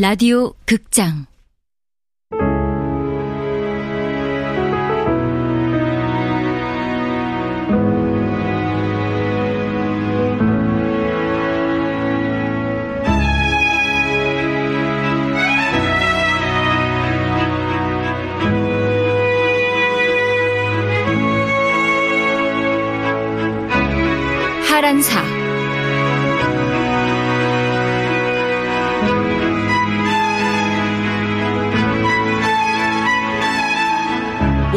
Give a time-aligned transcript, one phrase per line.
[0.00, 1.26] 라디오 극장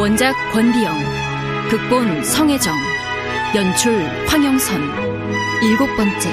[0.02, 0.98] 원작 권비영,
[1.70, 2.76] 극본 성혜정,
[3.54, 4.82] 연출 황영선,
[5.62, 6.28] 일곱 번째.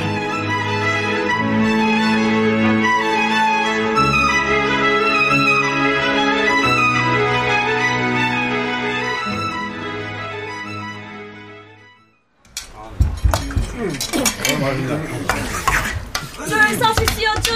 [16.48, 17.55] 줄 서십시오 줄.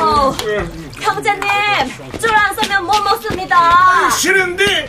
[0.00, 0.32] 어,
[1.00, 1.48] 형제님
[2.20, 4.10] 줄 안 서면 못 먹습니다.
[4.10, 4.83] 싫은데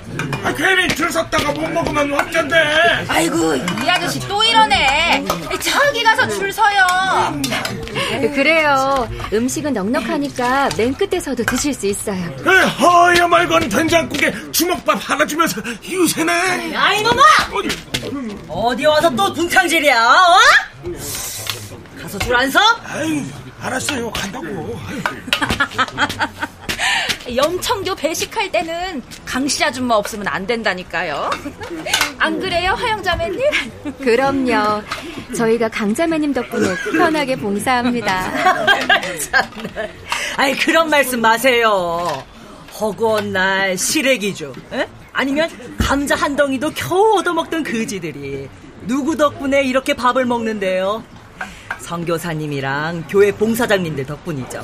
[0.46, 5.26] 아, 괜히 줄 섰다가 못 먹으면 어쩐데 아이고 이 아저씨 또 이러네
[5.60, 6.86] 저기 가서 줄 서요
[8.34, 9.10] 그래요.
[9.34, 12.24] 음식은 넉넉하니까 맨 끝에서도 드실 수 있어요.
[12.24, 17.24] 에, 허여 말건 된장국에 주먹밥 하나 주면서 유세네 아이 놈아!
[18.48, 20.00] 어디 와서 또 분탕질이야?
[20.06, 20.38] 어?
[22.02, 22.60] 가서 줄 안 서?
[22.88, 23.24] 아유
[23.62, 24.46] 알았어요 간다고
[27.34, 31.30] 염청교 배식할 때는 강씨 아줌마 없으면 안 된다니까요
[32.20, 33.42] 안 그래요 화영자매님?
[34.00, 34.82] 그럼요.
[35.36, 38.32] 저희가 강자매님 덕분에 편하게 봉사합니다.
[40.38, 42.24] 아이 그런 말씀 마세요.
[42.80, 44.54] 허구한 날 시래기죠.
[44.74, 44.88] 에?
[45.14, 48.50] 아니면 감자 한 덩이도 겨우 얻어먹던 그지들이
[48.84, 51.04] 누구 덕분에 이렇게 밥을 먹는데요?
[51.80, 54.64] 성교사님이랑 교회 봉사장님들 덕분이죠.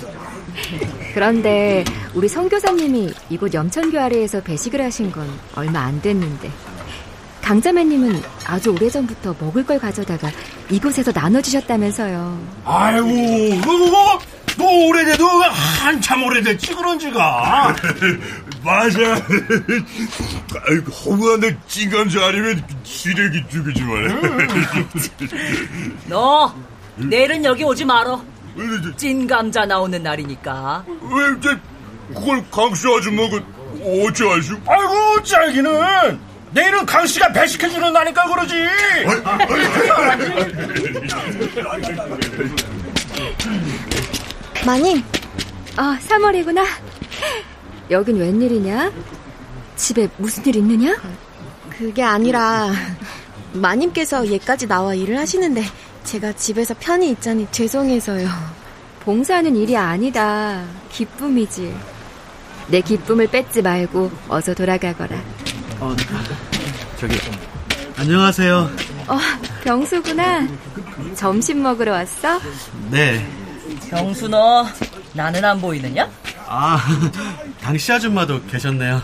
[1.14, 1.84] 그런데
[2.14, 6.50] 우리 성교사님이 이곳 염천교 아래에서 배식을 하신 건 얼마 안 됐는데
[7.42, 10.30] 강자매님은 아주 오래전부터 먹을 걸 가져다가
[10.70, 12.40] 이곳에서 나눠주셨다면서요.
[12.66, 13.08] 아이고
[13.62, 14.20] 그거
[14.58, 17.76] 뭐 오래돼도 한참 오래됐지 그런 지가
[18.64, 19.00] 맞아.
[20.70, 24.22] 아이고, 허무한데 찐감자 아니면 시래기 죽이지만.
[26.08, 26.54] 너
[26.98, 28.22] 내일은 여기 오지 말어.
[28.98, 30.86] 찐 감자 나오는 날이니까.
[30.88, 31.58] 왜 이제
[32.14, 33.38] 그걸 강씨 아줌마가
[34.06, 34.58] 어찌 아시오?
[34.68, 36.20] 아이고 짤기는
[36.54, 38.54] 내일은 강씨가 배식해주는 날이니까 그러지
[44.66, 45.04] 마님,
[45.76, 46.66] 아, 3월이구나.
[47.90, 48.92] 여긴 웬일이냐?
[49.76, 50.96] 집에 무슨 일 있느냐?
[51.70, 52.72] 그게 아니라
[53.54, 55.64] 마님께서 얘까지 나와 일을 하시는데
[56.04, 58.28] 제가 집에서 편히 있자니 죄송해서요.
[59.02, 60.64] 봉사하는 일이 아니다.
[60.92, 61.74] 기쁨이지.
[62.68, 65.18] 내 기쁨을 뺏지 말고 어서 돌아가거라.
[65.80, 65.96] 어,
[66.98, 67.16] 저기
[67.98, 68.70] 안녕하세요.
[69.08, 69.18] 어,
[69.64, 70.48] 병수구나.
[71.16, 72.40] 점심 먹으러 왔어?
[72.90, 73.26] 네.
[73.90, 74.66] 병수 너
[75.14, 76.10] 나는 안 보이느냐?
[76.48, 76.80] 아,
[77.62, 79.02] 당시 아줌마도 계셨네요.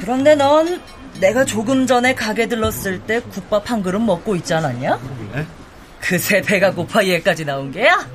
[0.00, 0.80] 그런데 넌
[1.20, 4.98] 내가 조금 전에 가게 들렀을 때 국밥 한 그릇 먹고 있지 않았냐?
[5.34, 5.46] 네?
[6.00, 8.06] 그새 배가 고파 얘까지 나온 게야?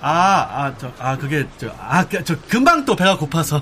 [0.00, 3.60] 아, 아, 저, 아, 그게, 저, 아, 그, 저, 금방 또 배가 고파서.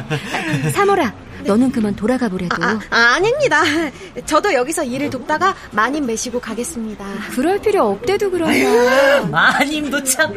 [0.72, 1.12] 사모라,
[1.44, 2.56] 너는 그만 돌아가 보래도.
[2.64, 3.62] 아, 아, 아닙니다.
[4.24, 7.04] 저도 여기서 일을 돕다가 마님 매시고 가겠습니다.
[7.34, 9.20] 그럴 필요 없대도 그러냐.
[9.30, 10.32] 마님도 참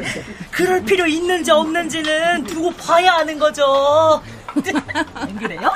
[0.51, 4.21] 그럴 필요 있는지 없는지는 두고 봐야 하는 거죠.
[5.13, 5.71] 안 그래요?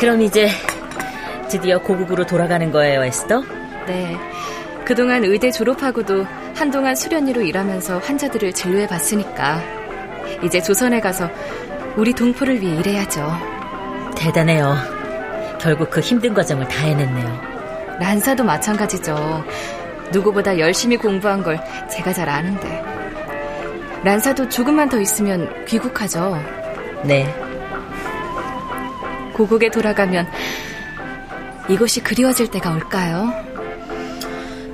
[0.00, 0.48] 그럼 이제
[1.50, 3.42] 드디어 고국으로 돌아가는 거예요, 에스더?
[3.86, 4.16] 네.
[4.86, 6.26] 그동안 의대 졸업하고도
[6.56, 9.62] 한동안 수련의로 일하면서 환자들을 진료해 봤으니까
[10.42, 11.28] 이제 조선에 가서
[11.96, 13.30] 우리 동포를 위해 일해야죠.
[14.16, 14.74] 대단해요.
[15.60, 17.98] 결국 그 힘든 과정을 다 해냈네요.
[18.00, 19.44] 란사도 마찬가지죠.
[20.12, 21.60] 누구보다 열심히 공부한 걸
[21.90, 22.82] 제가 잘 아는데.
[24.02, 26.42] 란사도 조금만 더 있으면 귀국하죠.
[27.04, 27.49] 네.
[29.32, 30.28] 고국에 돌아가면
[31.68, 33.32] 이곳이 그리워질 때가 올까요?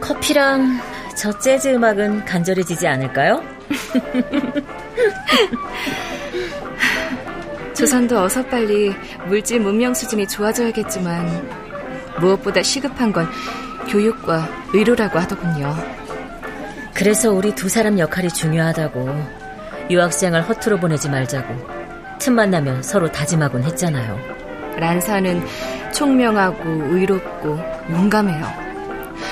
[0.00, 0.80] 커피랑
[1.16, 3.42] 저 재즈 음악은 간절해지지 않을까요?
[7.74, 8.94] 조선도 어서 빨리
[9.26, 11.50] 물질 문명 수준이 좋아져야겠지만
[12.20, 13.28] 무엇보다 시급한 건
[13.88, 15.76] 교육과 의료라고 하더군요.
[16.94, 19.46] 그래서 우리 두 사람 역할이 중요하다고
[19.90, 21.54] 유학생을 허투루 보내지 말자고
[22.18, 24.35] 틈만 나면 서로 다짐하곤 했잖아요.
[24.76, 25.42] 란사는
[25.92, 27.58] 총명하고 의롭고
[27.90, 28.66] 용감해요.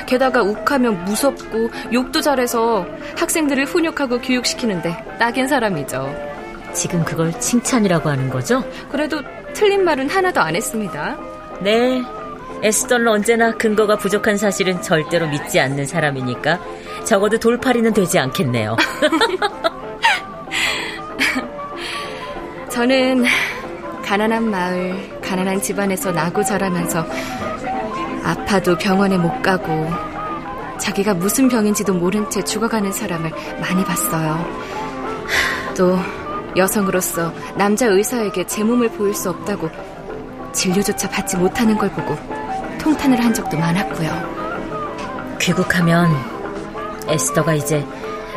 [0.06, 2.86] 게다가 욱하면 무섭고 욕도 잘해서
[3.16, 6.14] 학생들을 훈육하고 교육시키는데 딱인 사람이죠.
[6.72, 8.64] 지금 그걸 칭찬이라고 하는 거죠?
[8.90, 11.16] 그래도 틀린 말은 하나도 안 했습니다.
[11.60, 12.02] 네.
[12.62, 16.60] 에스더는 언제나 근거가 부족한 사실은 절대로 믿지 않는 사람이니까
[17.04, 18.76] 적어도 돌팔이는 되지 않겠네요.
[22.70, 23.24] 저는
[24.04, 27.06] 가난한 마을, 가난한 집안에서 나고 자라면서
[28.22, 29.90] 아파도 병원에 못 가고
[30.78, 34.44] 자기가 무슨 병인지도 모른 채 죽어가는 사람을 많이 봤어요.
[35.76, 35.98] 또
[36.56, 39.68] 여성으로서 남자 의사에게 제 몸을 보일 수 없다고
[40.52, 42.16] 진료조차 받지 못하는 걸 보고
[42.78, 45.36] 통탄을 한 적도 많았고요.
[45.40, 46.14] 귀국하면
[47.08, 47.84] 에스더가 이제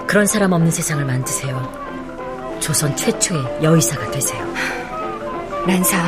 [0.07, 1.87] 그런 사람 없는 세상을 만드세요.
[2.59, 4.43] 조선 최초의 여의사가 되세요.
[5.67, 6.07] 란사,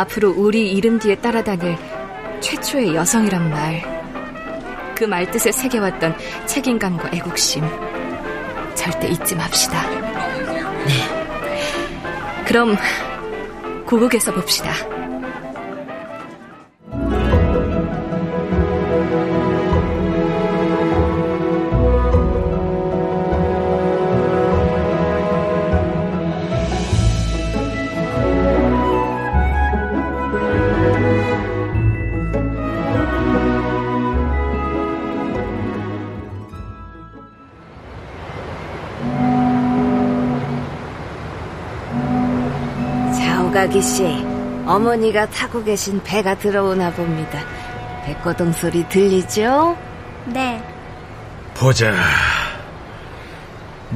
[0.00, 1.76] 앞으로 우리 이름 뒤에 따라다닐
[2.40, 6.16] 최초의 여성이란 말, 그 말뜻을 새겨왔던
[6.46, 7.62] 책임감과 애국심,
[8.74, 9.90] 절대 잊지 맙시다.
[10.86, 10.94] 네.
[12.46, 12.76] 그럼
[13.84, 14.72] 고국에서 봅시다.
[43.50, 44.04] 자오가기 씨,
[44.64, 47.40] 어머니가 타고 계신 배가 들어오나 봅니다.
[48.04, 49.76] 배고동 소리 들리죠?
[50.26, 50.62] 네.
[51.54, 51.92] 보자.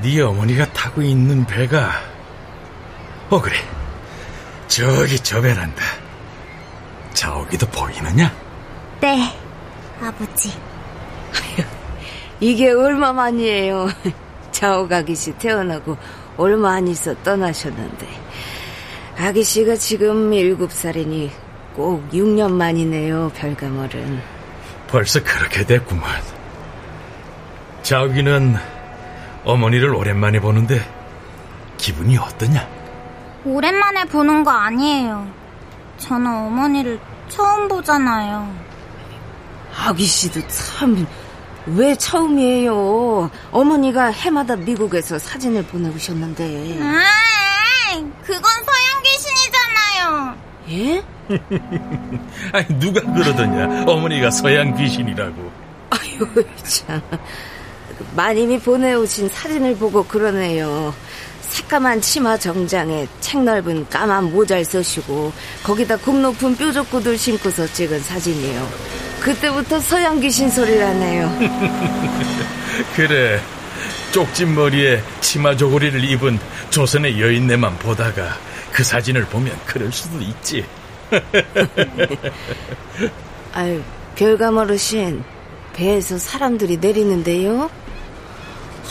[0.03, 1.93] 네 어머니가 타고 있는 배가
[3.31, 3.55] 어 그래.
[4.67, 5.85] 저기 저 배란다.
[7.15, 8.35] 저기도 보이느냐?
[9.01, 9.33] 네,
[10.03, 10.53] 아버지.
[12.41, 13.89] 이게 얼마 만이에요.
[14.51, 15.97] 자오가기 씨 태어나고
[16.37, 18.24] 얼마 안 있어 떠나셨는데.
[19.17, 21.31] 아기 씨가 지금 일곱 살이니
[21.75, 24.21] 꼭 6년 만이네요, 별가멀은.
[24.89, 26.21] 벌써 그렇게 됐구만.
[27.83, 28.57] 자기는
[29.45, 30.81] 어머니를 오랜만에 보는데
[31.77, 32.69] 기분이 어떠냐?
[33.45, 35.29] 오랜만에 보는 거 아니에요.
[35.99, 38.53] 저는 어머니를 처음 보잖아요.
[39.77, 41.07] 아기 씨도 참,
[41.67, 43.31] 왜 처음이에요?
[43.51, 46.79] 어머니가 해마다 미국에서 사진을 보내오셨는데.
[46.81, 47.05] 아,
[48.25, 48.84] 그건 서양
[49.15, 50.37] 귀신이잖아요.
[50.71, 51.03] 예?
[52.53, 53.85] 아니, 누가 그러더냐?
[53.87, 55.53] 어머니가 서양 귀신이라고.
[55.91, 57.01] 아유, 참.
[58.17, 60.95] 마님이 보내오신 사진을 보고 그러네요.
[61.41, 65.33] 새까만 치마 정장에 책 넓은 까만 모자를 쓰시고
[65.63, 68.69] 거기다 굽 높은 뾰족구들 신고서 찍은 사진이에요.
[69.21, 71.39] 그때부터 서양 귀신 소리라네요.
[72.97, 73.41] 그래.
[74.11, 76.39] 쪽진 머리에 치마 조고리를 입은
[76.71, 78.37] 조선의 여인네만 보다가
[78.75, 80.67] 그 사진을 보면 그럴 수도 있지.
[83.55, 83.81] 아유,
[84.17, 85.23] 별감 어르신,
[85.75, 87.71] 배에서 사람들이 내리는데요?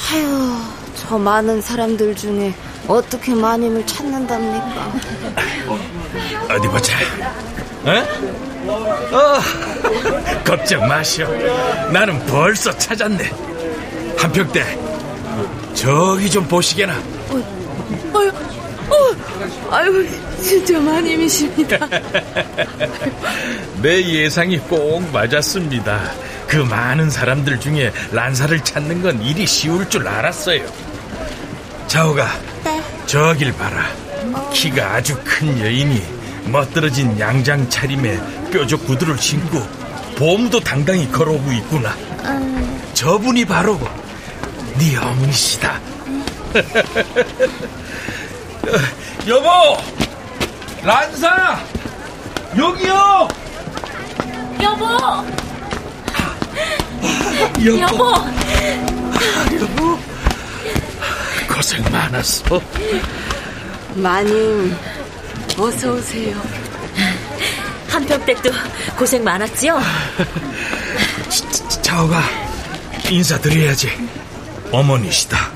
[0.10, 0.58] 아유,
[0.96, 2.54] 저 많은 사람들 중에
[2.88, 4.94] 어떻게 마님을 찾는답니까?
[6.56, 6.98] 어디 보자.
[7.84, 7.92] 어?
[9.12, 9.40] 어,
[10.46, 11.28] 걱정 마시오.
[11.92, 13.30] 나는 벌써 찾았네.
[14.18, 14.80] 한평대
[15.74, 16.94] 저기 좀 보시게나.
[18.14, 18.32] 아유,
[18.90, 19.33] 어,
[19.70, 20.08] 아유,
[20.42, 21.78] 진짜 마님이십니다.
[23.82, 26.12] 내 예상이 꼭 맞았습니다.
[26.48, 30.66] 그 많은 사람들 중에 란사를 찾는 건 일이 쉬울 줄 알았어요.
[31.88, 32.28] 자오가,
[32.64, 32.82] 네.
[33.06, 33.88] 저길 봐라.
[34.54, 36.02] 키가 아주 큰 여인이
[36.46, 38.20] 멋들어진 양장 차림에
[38.52, 39.60] 뾰족 구두를 신고
[40.16, 41.96] 봄도 당당히 걸어오고 있구나.
[42.94, 43.80] 저분이 바로
[44.78, 45.80] 네 어머니시다.
[49.28, 49.50] 여보!
[50.84, 51.60] 란사!
[52.58, 53.28] 여기요!
[54.62, 54.86] 여보!
[57.64, 57.82] 여보!
[57.82, 58.14] 여보!
[59.60, 60.00] 여보!
[61.54, 62.62] 고생 많았어.
[63.96, 64.76] 마님,
[65.58, 66.42] 어서 오세요.
[67.90, 68.50] 한평댁도
[68.98, 69.80] 고생 많았지요?
[71.82, 72.22] 자오가
[73.10, 73.92] 인사드려야지.
[74.72, 75.53] 어머니시다.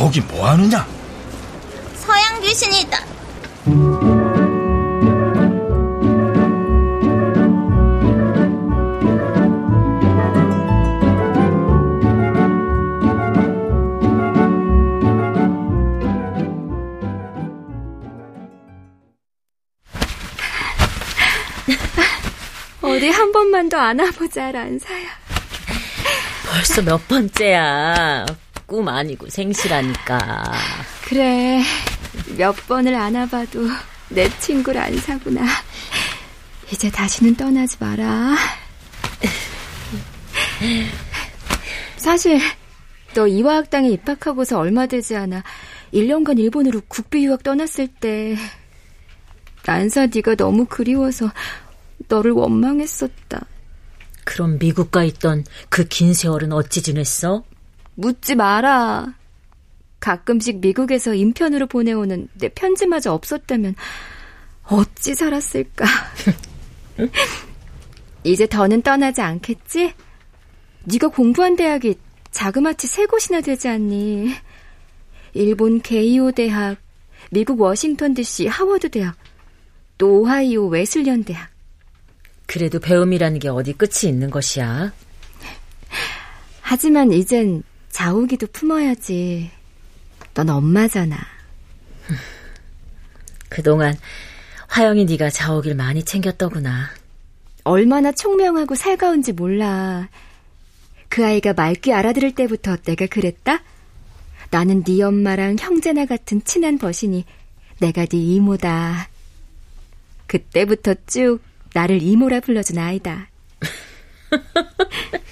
[0.00, 0.86] 나오기 뭐하느냐?
[1.94, 2.96] 서양 귀신이다.
[22.80, 25.08] 어디 한 번만 더 안아보자, 란사야.
[26.50, 28.24] 벌써 몇 번째야.
[28.70, 30.52] 꿈 아니고 생시라니까.
[31.04, 31.60] 그래,
[32.38, 33.66] 몇 번을 안아봐도
[34.10, 35.44] 내 친구 란사구나.
[36.72, 38.36] 이제 다시는 떠나지 마라.
[41.96, 42.38] 사실
[43.12, 45.42] 너 이화학당에 입학하고서 얼마 되지 않아
[45.92, 48.36] 1년간 일본으로 국비 유학 떠났을 때
[49.66, 51.32] 난사 네가 너무 그리워서
[52.06, 53.44] 너를 원망했었다.
[54.24, 57.42] 그럼 미국 가 있던 그 긴 세월은 어찌 지냈어?
[58.00, 59.14] 묻지 마라.
[60.00, 63.74] 가끔씩 미국에서 인편으로 보내오는 내 편지마저 없었다면
[64.64, 65.84] 어찌 살았을까.
[68.24, 69.92] 이제 더는 떠나지 않겠지?
[70.84, 71.96] 네가 공부한 대학이
[72.30, 74.34] 자그마치 세 곳이나 되지 않니?
[75.34, 76.78] 일본 게이오 대학,
[77.30, 79.16] 미국 워싱턴 DC 하워드 대학,
[79.98, 81.50] 또 오하이오 웨슬리언 대학.
[82.46, 84.92] 그래도 배움이라는 게 어디 끝이 있는 것이야.
[86.62, 89.50] 하지만 이젠 자우기도 품어야지.
[90.34, 91.16] 넌 엄마잖아.
[93.48, 93.96] 그동안
[94.68, 96.90] 화영이 네가 자오길 많이 챙겼더구나.
[97.64, 100.08] 얼마나 총명하고 살가운지 몰라.
[101.08, 103.62] 그 아이가 맑게 알아들을 때부터 내가 그랬다?
[104.50, 107.24] 나는 네 엄마랑 형제나 같은 친한 버신이
[107.80, 109.08] 내가 네 이모다.
[110.26, 111.40] 그때부터 쭉
[111.74, 113.28] 나를 이모라 불러준 아이다.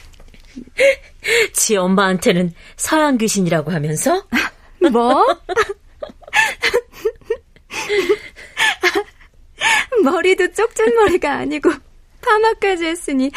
[1.69, 4.27] 지 엄마한테는 서양 귀신이라고 하면서?
[4.91, 5.23] 뭐?
[10.03, 11.71] 머리도 쪽전머리가 아니고
[12.23, 13.31] 파마까지 했으니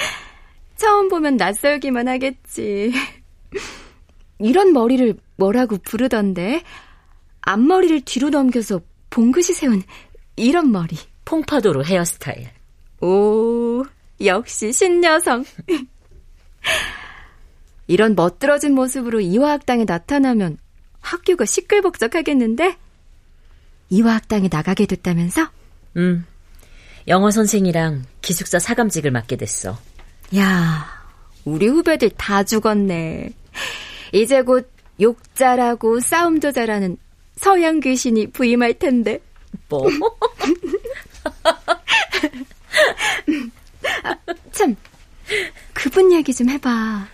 [0.77, 2.93] 처음 보면 낯설기만 하겠지.
[4.39, 6.63] 이런 머리를 뭐라고 부르던데?
[7.41, 9.83] 앞머리를 뒤로 넘겨서 봉긋이 세운
[10.38, 10.95] 이런 머리.
[11.25, 12.47] 퐁파도로 헤어스타일.
[13.01, 13.83] 오,
[14.23, 15.43] 역시 신여성.
[17.91, 20.57] 이런 멋들어진 모습으로 이화학당에 나타나면
[21.01, 22.77] 학교가 시끌벅적하겠는데?
[23.89, 25.50] 이화학당에 나가게 됐다면서?
[25.98, 26.24] 응.
[27.10, 29.77] 영어 선생이랑 기숙사 사감직을 맡게 됐어.
[30.38, 30.88] 야,
[31.43, 33.33] 우리 후배들 다 죽었네.
[34.13, 36.95] 이제 곧 욕 잘하고 싸움도 잘하는
[37.36, 39.19] 서양 귀신이 부임할 텐데.
[39.67, 39.81] 뭐?
[44.03, 44.15] 아,
[44.51, 44.75] 참,
[45.74, 47.07] 그분 얘기 좀 해봐.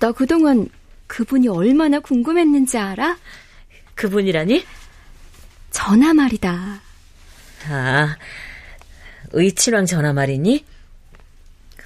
[0.00, 0.68] 나 그동안
[1.06, 3.16] 그분이 얼마나 궁금했는지 알아?
[3.94, 4.64] 그분이라니?
[5.70, 6.80] 전화 말이다.
[7.70, 8.16] 아,
[9.32, 10.64] 의친왕 전화 말이니?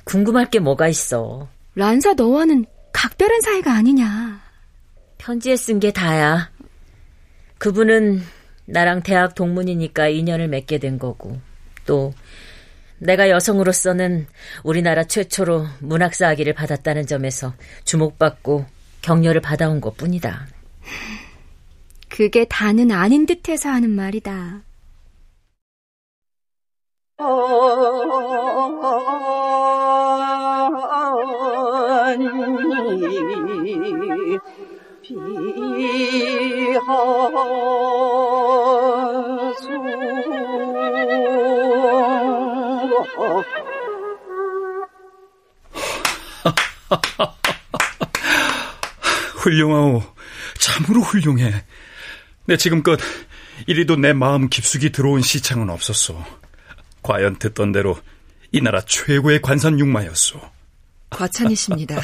[0.04, 1.48] 궁금할 게 뭐가 있어.
[1.74, 4.40] 란사 너와는 각별한 사이가 아니냐.
[5.18, 6.50] 편지에 쓴 게 다야.
[7.58, 8.22] 그분은
[8.66, 11.40] 나랑 대학 동문이니까 인연을 맺게 된 거고,
[11.86, 12.12] 또
[13.02, 14.26] 내가 여성으로서는
[14.62, 17.52] 우리나라 최초로 문학사 학위를 받았다는 점에서
[17.84, 18.64] 주목받고
[19.02, 20.46] 격려를 받아온 것 뿐이다.
[22.08, 24.62] 그게 다는 아닌 듯해서 하는 말이다.
[49.36, 50.02] 훌륭하오.
[50.58, 51.64] 참으로 훌륭해.
[52.46, 52.98] 내 지금껏
[53.66, 56.22] 이리도 내 마음 깊숙이 들어온 시창은 없었소.
[57.02, 57.98] 과연 듣던 대로
[58.52, 60.40] 이 나라 최고의 관산 융마였소.
[61.10, 62.00] 과찬이십니다.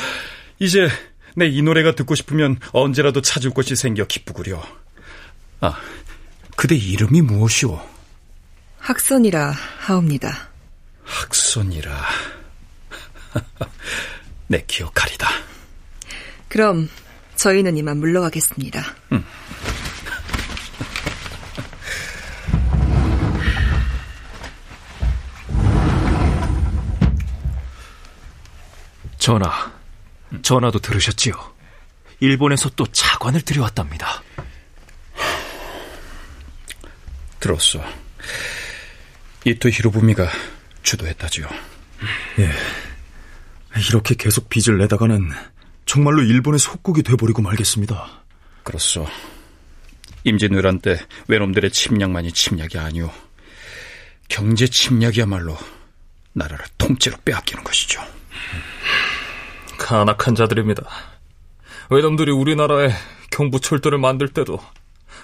[0.58, 0.88] 이제
[1.34, 4.62] 내 이 노래가 듣고 싶으면 언제라도 찾을 곳이 생겨 기쁘구려.
[5.60, 5.78] 아,
[6.56, 7.78] 그대 이름이 무엇이오?
[8.86, 9.50] 학선이라
[9.80, 10.48] 하옵니다.
[11.02, 11.90] 학선이라.
[14.46, 15.28] 내 기억하리다.
[16.48, 16.88] 그럼
[17.34, 18.84] 저희는 이만 물러가겠습니다.
[19.10, 19.24] 음.
[29.18, 29.72] 전하,
[30.42, 31.34] 전하도 들으셨지요?
[32.20, 34.22] 일본에서 또 차관을 들여왔답니다.
[37.40, 37.82] 들었어.
[39.46, 40.28] 이토 히로부미가
[40.82, 41.46] 주도했다지요.
[42.40, 42.50] 예.
[43.88, 45.30] 이렇게 계속 빚을 내다가는
[45.84, 48.24] 정말로 일본의 속국이 돼버리고 말겠습니다.
[48.64, 49.06] 그렇소.
[50.24, 50.98] 임진왜란 때
[51.28, 53.12] 외놈들의 침략만이 침략이 아니오.
[54.28, 55.56] 경제 침략이야말로
[56.32, 58.02] 나라를 통째로 빼앗기는 것이죠.
[59.78, 60.82] 간악한 자들입니다.
[61.90, 62.90] 외놈들이 우리나라에
[63.30, 64.58] 경부 철도를 만들 때도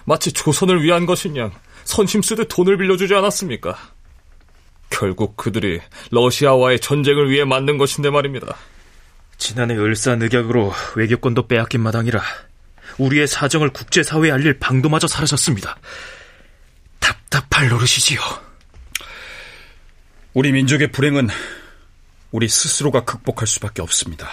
[0.04, 1.50] 마치 조선을 위한 양
[1.82, 3.76] 선심 쓰듯 돈을 빌려주지 않았습니까?
[4.92, 5.80] 결국 그들이
[6.10, 8.56] 러시아와의 전쟁을 위해 만든 것인데 말입니다.
[9.38, 12.22] 지난해 을사늑약으로 외교권도 빼앗긴 마당이라
[12.98, 15.78] 우리의 사정을 국제사회에 알릴 방도마저 사라졌습니다.
[17.00, 18.20] 답답할 노릇이지요.
[20.34, 21.28] 우리 민족의 불행은
[22.30, 24.28] 우리 스스로가 극복할 수밖에 없습니다.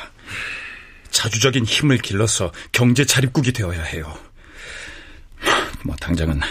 [1.10, 4.14] 자주적인 힘을 길러서 경제 자립국이 되어야 해요.
[5.84, 6.42] 뭐 당장은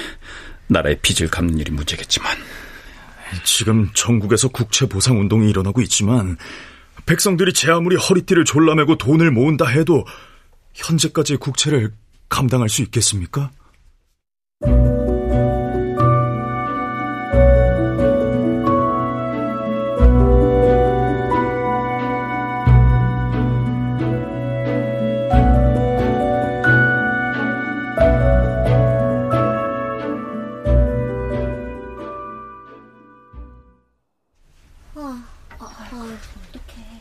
[0.67, 2.37] 나라의 빚을 갚는 일이 문제겠지만
[3.45, 6.37] 지금 전국에서 국채 보상 운동이 일어나고 있지만
[7.07, 10.05] 백성들이 제 아무리 허리띠를 졸라매고 돈을 모은다 해도
[10.75, 11.93] 현재까지의 국채를
[12.29, 13.51] 감당할 수 있겠습니까?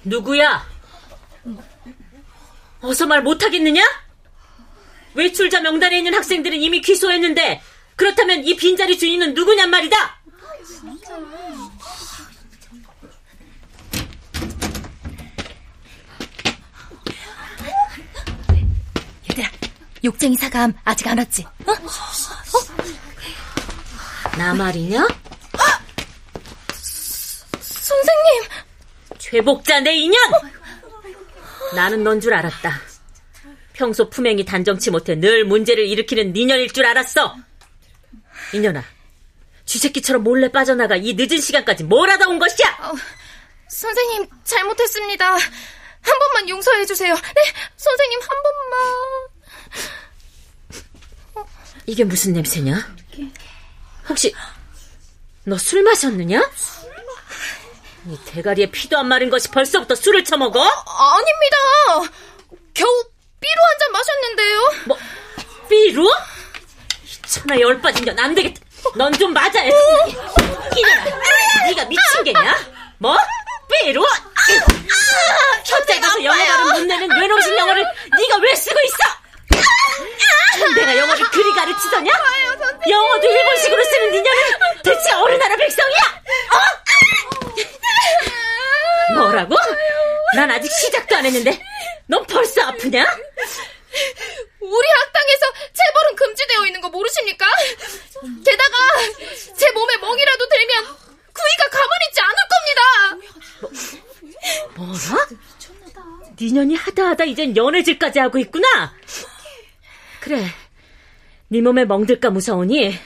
[0.08, 0.66] 누구야?
[2.82, 3.82] 어서 말 못하겠느냐?
[5.14, 7.62] 외출자 명단에 있는 학생들은 이미 귀소했는데
[7.96, 10.18] 그렇다면 이 빈자리 주인은 누구냔 말이다.
[19.32, 19.50] 얘들아,
[20.04, 21.44] 욕쟁이 사감 아직 안 왔지?
[21.44, 21.72] 어?
[21.72, 21.78] 어?
[24.38, 25.08] 나 말이냐?
[27.60, 28.44] 선생님!
[29.30, 30.18] 죄복자 내 인연!
[31.76, 32.80] 나는 넌 줄 알았다.
[33.74, 37.36] 평소 품행이 단정치 못해 늘 문제를 일으키는 니년일 줄 알았어.
[38.54, 38.84] 인연아,
[39.66, 42.70] 쥐새끼처럼 몰래 빠져나가 이 늦은 시간까지 뭘 하다 온 것이야?
[42.82, 42.94] 어,
[43.68, 45.26] 선생님, 잘못했습니다.
[45.34, 47.14] 한 번만 용서해 주세요.
[47.14, 47.42] 네,
[47.76, 48.30] 선생님 한
[51.34, 51.46] 번만.
[51.86, 52.96] 이게 무슨 냄새냐?
[54.10, 54.34] 혹시
[55.44, 56.50] 너 술 마셨느냐?
[58.10, 60.62] 이 대가리에 피도 안 마른 것이 벌써부터 술을 처먹어?
[60.64, 62.14] 아, 아닙니다.
[62.74, 63.04] 겨우
[63.40, 64.74] 삐로 한 잔 마셨는데요.
[64.86, 64.98] 뭐
[65.70, 66.10] 삐로?
[67.28, 68.62] 천하 열 빠진 년 안 되겠다.
[68.96, 69.66] 넌 좀 맞아야
[70.76, 71.06] 이년아,
[71.68, 72.58] 네가 미친 개냐?
[73.00, 73.18] 뭐?
[73.84, 74.06] 삐로?
[75.66, 77.84] 현장에서 영어 발음 못 내는 외놈신 영어를
[78.18, 78.98] 네가 왜 쓰고 있어?
[80.76, 82.12] 내가 영어를 그리 가르치더냐?
[82.90, 86.22] 영어도 일본식으로 쓰는 니년은 대체 어느 나라 백성이야?
[86.54, 86.58] 어?
[89.14, 89.56] 뭐라고?
[90.36, 91.60] 난 아직 시작도 안 했는데
[92.08, 93.04] 넌 벌써 아프냐?
[94.60, 97.46] 우리 학당에서 체벌은 금지되어 있는 거 모르십니까?
[98.46, 98.78] 게다가
[99.56, 100.86] 제 몸에 멍이라도 들면
[101.34, 102.82] 구이가 가만히 있지 않을 겁니다.
[104.76, 105.28] 뭐, 뭐라?
[106.40, 108.94] 니년이 하다 하다 이젠 연애질까지 하고 있구나.
[110.20, 110.46] 그래,
[111.48, 113.00] 네 몸에 멍들까 무서우니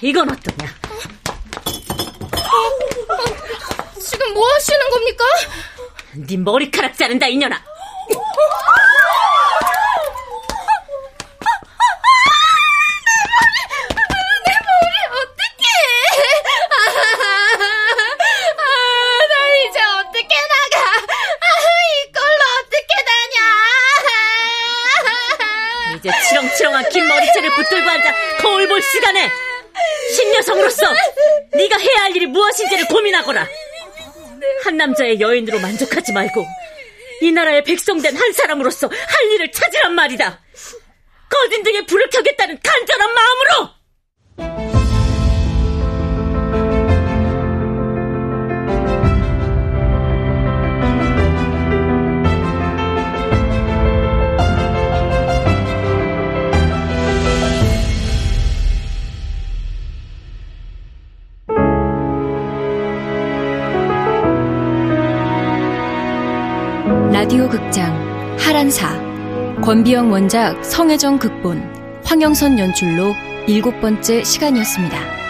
[0.00, 0.74] 이건 어떠냐?
[2.34, 4.00] 어,
[4.32, 5.24] 지금 뭐 하시는 겁니까?
[6.26, 7.62] 네 머리카락 자른다 이년아.
[25.94, 29.30] 이제 치렁치렁한 긴 머리채를 붙들고 앉아 거울 볼 시간에
[30.16, 30.86] 신여성으로서
[31.52, 33.46] 네가 해야 할 일이 무엇인지를 고민하거라.
[34.64, 36.46] 한 남자의 여인으로 만족하지 말고
[37.22, 40.40] 이 나라의 백성된 한 사람으로서 할 일을 찾으란 말이다.
[41.28, 43.81] 거진 등에 불을 켜겠다는 간절한 마음으로!
[67.22, 67.94] 라디오 극장
[68.36, 69.00] 하란사
[69.60, 71.62] 권비영 원작 성혜정 극본
[72.04, 73.14] 황영선 연출로
[73.46, 75.21] 일곱 번째 시간이었습니다.